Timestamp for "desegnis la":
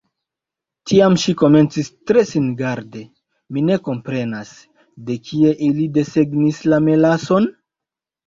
5.99-6.81